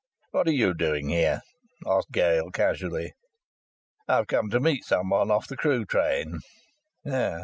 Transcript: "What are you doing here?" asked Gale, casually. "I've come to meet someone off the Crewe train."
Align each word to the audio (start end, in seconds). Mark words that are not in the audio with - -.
"What 0.31 0.47
are 0.47 0.51
you 0.51 0.73
doing 0.73 1.09
here?" 1.09 1.41
asked 1.85 2.11
Gale, 2.11 2.49
casually. 2.49 3.13
"I've 4.07 4.25
come 4.25 4.49
to 4.49 4.59
meet 4.59 4.83
someone 4.83 5.29
off 5.29 5.47
the 5.47 5.55
Crewe 5.55 5.85
train." 5.85 6.39